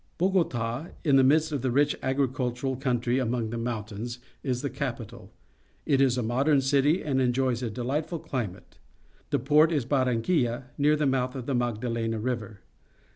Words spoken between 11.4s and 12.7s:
the Macjdalena River.